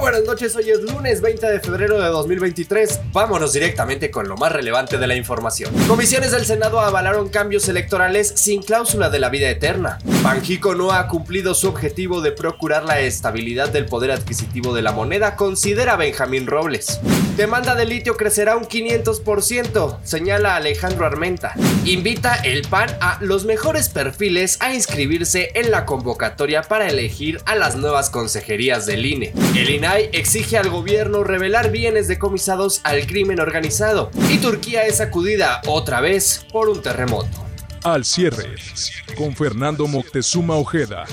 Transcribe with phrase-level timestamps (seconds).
[0.00, 3.00] Buenas noches, hoy es lunes 20 de febrero de 2023.
[3.12, 5.72] Vámonos directamente con lo más relevante de la información.
[5.86, 9.98] Comisiones del Senado avalaron cambios electorales sin cláusula de la vida eterna.
[10.22, 14.92] Banjico no ha cumplido su objetivo de procurar la estabilidad del poder adquisitivo de la
[14.92, 17.00] moneda, considera Benjamín Robles.
[17.36, 21.54] Demanda de litio crecerá un 500%, señala Alejandro Armenta.
[21.84, 27.56] Invita el PAN a los mejores perfiles a inscribirse en la convocatoria para elegir a
[27.56, 29.32] las nuevas consejerías del INE.
[29.56, 34.12] El INAI exige al gobierno revelar bienes decomisados al crimen organizado.
[34.30, 37.44] Y Turquía es sacudida otra vez por un terremoto.
[37.82, 38.54] Al cierre,
[39.16, 41.04] con Fernando Moctezuma Ojeda.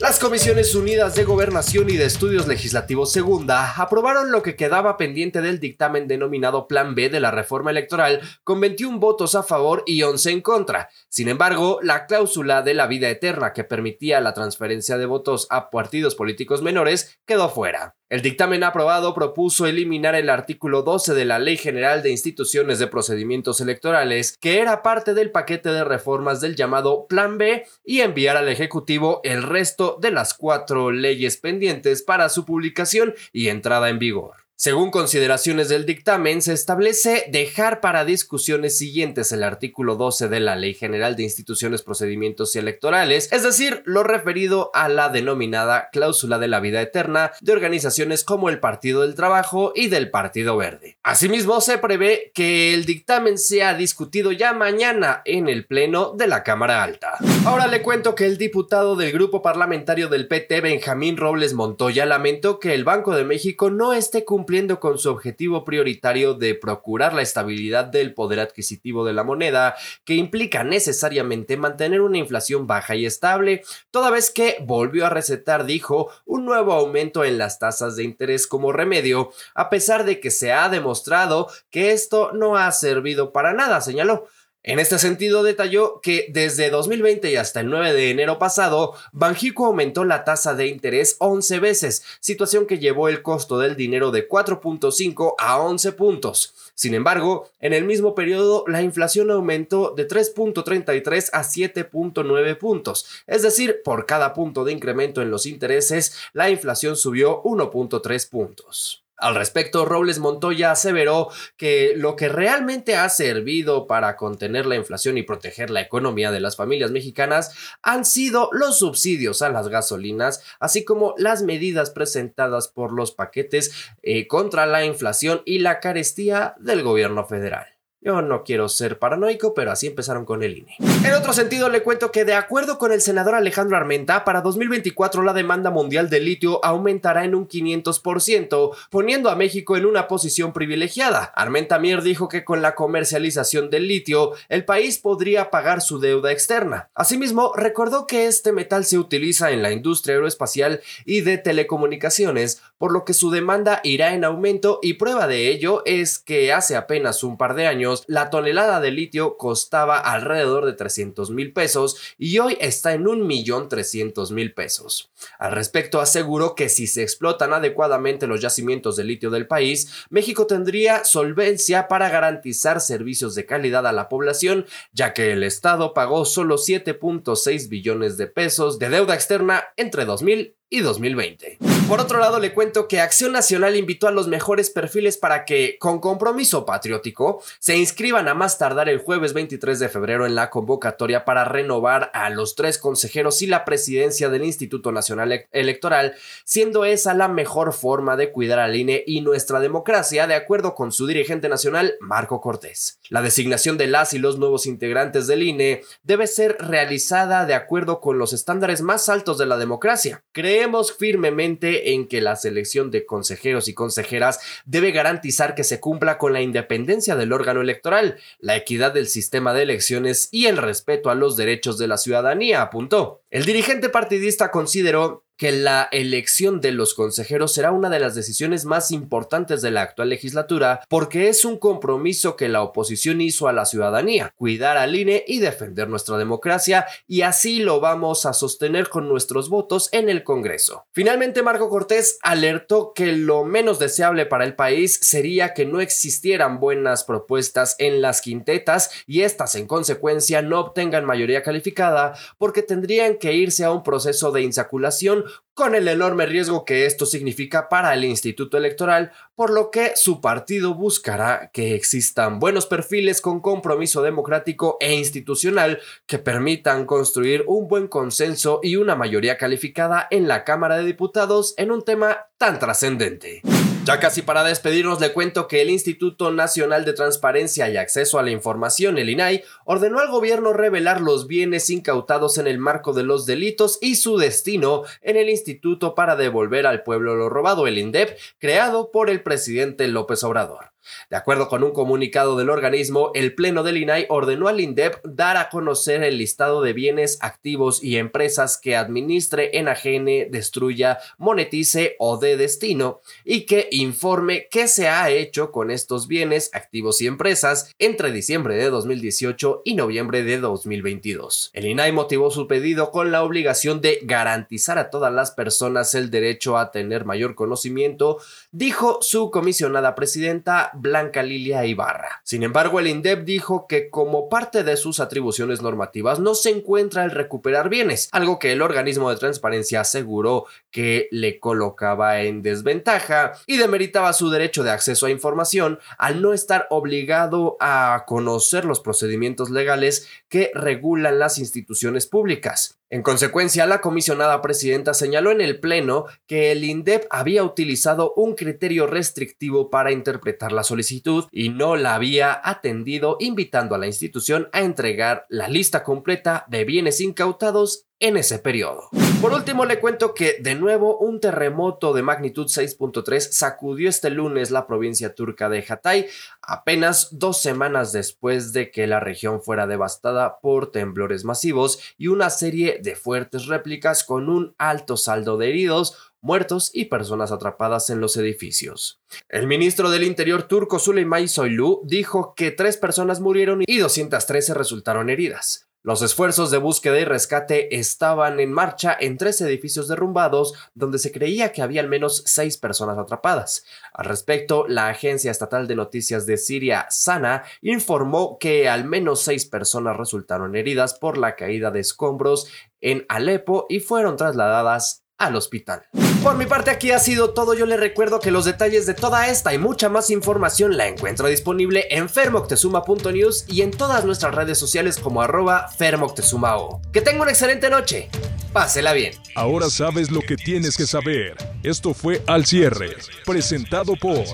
[0.00, 5.42] Las Comisiones Unidas de Gobernación y de Estudios Legislativos Segunda aprobaron lo que quedaba pendiente
[5.42, 10.02] del dictamen denominado Plan B de la reforma electoral con 21 votos a favor y
[10.02, 10.88] 11 en contra.
[11.10, 15.68] Sin embargo, la cláusula de la vida eterna que permitía la transferencia de votos a
[15.68, 17.99] partidos políticos menores quedó fuera.
[18.10, 22.88] El dictamen aprobado propuso eliminar el artículo 12 de la Ley General de Instituciones de
[22.88, 28.36] Procedimientos Electorales, que era parte del paquete de reformas del llamado Plan B, y enviar
[28.36, 34.00] al Ejecutivo el resto de las cuatro leyes pendientes para su publicación y entrada en
[34.00, 34.49] vigor.
[34.62, 40.54] Según consideraciones del dictamen, se establece dejar para discusiones siguientes el artículo 12 de la
[40.54, 46.38] Ley General de Instituciones, Procedimientos y Electorales, es decir, lo referido a la denominada cláusula
[46.38, 50.98] de la vida eterna de organizaciones como el Partido del Trabajo y del Partido Verde.
[51.02, 56.42] Asimismo, se prevé que el dictamen sea discutido ya mañana en el Pleno de la
[56.42, 57.12] Cámara Alta.
[57.46, 62.60] Ahora le cuento que el diputado del grupo parlamentario del PT, Benjamín Robles Montoya, lamentó
[62.60, 67.14] que el Banco de México no esté cumpliendo cumpliendo con su objetivo prioritario de procurar
[67.14, 72.96] la estabilidad del poder adquisitivo de la moneda, que implica necesariamente mantener una inflación baja
[72.96, 73.62] y estable,
[73.92, 78.48] toda vez que volvió a recetar, dijo, un nuevo aumento en las tasas de interés
[78.48, 83.52] como remedio, a pesar de que se ha demostrado que esto no ha servido para
[83.52, 84.26] nada, señaló.
[84.62, 89.64] En este sentido, detalló que desde 2020 y hasta el 9 de enero pasado, Banjico
[89.64, 94.28] aumentó la tasa de interés 11 veces, situación que llevó el costo del dinero de
[94.28, 96.54] 4.5 a 11 puntos.
[96.74, 103.40] Sin embargo, en el mismo periodo, la inflación aumentó de 3.33 a 7.9 puntos, es
[103.40, 109.04] decir, por cada punto de incremento en los intereses, la inflación subió 1.3 puntos.
[109.20, 115.18] Al respecto, Robles Montoya aseveró que lo que realmente ha servido para contener la inflación
[115.18, 120.42] y proteger la economía de las familias mexicanas han sido los subsidios a las gasolinas,
[120.58, 123.72] así como las medidas presentadas por los paquetes
[124.02, 127.79] eh, contra la inflación y la carestía del gobierno federal.
[128.02, 130.74] Yo no quiero ser paranoico, pero así empezaron con el INE.
[131.04, 135.22] En otro sentido, le cuento que de acuerdo con el senador Alejandro Armenta, para 2024
[135.22, 140.54] la demanda mundial de litio aumentará en un 500%, poniendo a México en una posición
[140.54, 141.30] privilegiada.
[141.36, 146.32] Armenta Mier dijo que con la comercialización del litio, el país podría pagar su deuda
[146.32, 146.88] externa.
[146.94, 152.92] Asimismo, recordó que este metal se utiliza en la industria aeroespacial y de telecomunicaciones, por
[152.92, 157.22] lo que su demanda irá en aumento y prueba de ello es que hace apenas
[157.22, 162.38] un par de años la tonelada de litio costaba alrededor de 300 mil pesos y
[162.38, 165.10] hoy está en un millón 300 mil pesos.
[165.38, 170.46] Al respecto, aseguró que si se explotan adecuadamente los yacimientos de litio del país, México
[170.46, 176.24] tendría solvencia para garantizar servicios de calidad a la población, ya que el Estado pagó
[176.24, 181.79] solo 7.6 billones de pesos de deuda externa entre 2000 y 2020.
[181.90, 185.76] Por otro lado, le cuento que Acción Nacional invitó a los mejores perfiles para que,
[185.80, 190.50] con compromiso patriótico, se inscriban a más tardar el jueves 23 de febrero en la
[190.50, 196.14] convocatoria para renovar a los tres consejeros y la presidencia del Instituto Nacional Electoral,
[196.44, 200.92] siendo esa la mejor forma de cuidar al INE y nuestra democracia, de acuerdo con
[200.92, 203.00] su dirigente nacional, Marco Cortés.
[203.08, 208.00] La designación de las y los nuevos integrantes del INE debe ser realizada de acuerdo
[208.00, 210.22] con los estándares más altos de la democracia.
[210.30, 216.18] Creemos firmemente en que la selección de consejeros y consejeras debe garantizar que se cumpla
[216.18, 221.10] con la independencia del órgano electoral, la equidad del sistema de elecciones y el respeto
[221.10, 223.22] a los derechos de la ciudadanía, apuntó.
[223.30, 228.66] El dirigente partidista consideró que la elección de los consejeros será una de las decisiones
[228.66, 233.54] más importantes de la actual legislatura porque es un compromiso que la oposición hizo a
[233.54, 238.90] la ciudadanía, cuidar al INE y defender nuestra democracia y así lo vamos a sostener
[238.90, 240.84] con nuestros votos en el Congreso.
[240.92, 246.60] Finalmente, Marco Cortés alertó que lo menos deseable para el país sería que no existieran
[246.60, 253.16] buenas propuestas en las quintetas y estas en consecuencia no obtengan mayoría calificada porque tendrían
[253.16, 257.92] que irse a un proceso de insaculación con el enorme riesgo que esto significa para
[257.92, 264.02] el Instituto Electoral, por lo que su partido buscará que existan buenos perfiles con compromiso
[264.02, 270.44] democrático e institucional que permitan construir un buen consenso y una mayoría calificada en la
[270.44, 273.42] Cámara de Diputados en un tema tan trascendente.
[273.90, 278.22] Ya casi para despedirnos le cuento que el Instituto Nacional de Transparencia y Acceso a
[278.22, 283.02] la Información, el INAI, ordenó al gobierno revelar los bienes incautados en el marco de
[283.02, 287.78] los delitos y su destino en el Instituto para devolver al pueblo lo robado, el
[287.78, 290.70] INDEP, creado por el presidente López Obrador.
[291.08, 295.36] De acuerdo con un comunicado del organismo, el Pleno del INAI ordenó al INDEP dar
[295.36, 302.16] a conocer el listado de bienes, activos y empresas que administre, enajene, destruya, monetice o
[302.16, 307.72] de destino y que informe qué se ha hecho con estos bienes, activos y empresas
[307.78, 311.50] entre diciembre de 2018 y noviembre de 2022.
[311.52, 316.10] El INAI motivó su pedido con la obligación de garantizar a todas las personas el
[316.10, 318.18] derecho a tener mayor conocimiento,
[318.52, 322.20] dijo su comisionada presidenta Blanca Lilia Ibarra.
[322.24, 327.04] Sin embargo, el INDEP dijo que como parte de sus atribuciones normativas no se encuentra
[327.04, 333.32] el recuperar bienes, algo que el organismo de transparencia aseguró que le colocaba en desventaja
[333.46, 338.80] y demeritaba su derecho de acceso a información al no estar obligado a conocer los
[338.80, 342.79] procedimientos legales que regulan las instituciones públicas.
[342.92, 348.34] En consecuencia, la comisionada presidenta señaló en el Pleno que el INDEP había utilizado un
[348.34, 354.48] criterio restrictivo para interpretar la solicitud y no la había atendido, invitando a la institución
[354.52, 358.88] a entregar la lista completa de bienes incautados en ese periodo.
[359.20, 364.50] Por último, le cuento que de nuevo un terremoto de magnitud 6.3 sacudió este lunes
[364.50, 366.06] la provincia turca de Hatay,
[366.40, 372.30] apenas dos semanas después de que la región fuera devastada por temblores masivos y una
[372.30, 378.00] serie de fuertes réplicas con un alto saldo de heridos, muertos y personas atrapadas en
[378.00, 379.00] los edificios.
[379.28, 385.10] El ministro del Interior turco Süleyman Soylu dijo que tres personas murieron y 213 resultaron
[385.10, 385.69] heridas.
[385.82, 391.10] Los esfuerzos de búsqueda y rescate estaban en marcha en tres edificios derrumbados donde se
[391.10, 393.64] creía que había al menos seis personas atrapadas.
[393.94, 399.46] Al respecto, la agencia estatal de noticias de Siria, SANA, informó que al menos seis
[399.46, 402.48] personas resultaron heridas por la caída de escombros
[402.82, 405.86] en Alepo y fueron trasladadas al hospital.
[406.22, 409.28] Por mi parte aquí ha sido todo, yo le recuerdo que los detalles de toda
[409.28, 414.58] esta y mucha más información la encuentro disponible en fermoctezuma.news y en todas nuestras redes
[414.58, 416.82] sociales como arroba fermoctezumao.
[416.92, 418.10] Que tenga una excelente noche,
[418.52, 419.14] pásela bien.
[419.34, 421.38] Ahora sabes lo que tienes que saber.
[421.62, 424.24] Esto fue Al Cierre, presentado por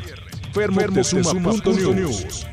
[0.53, 2.47] fermoctezuma.news.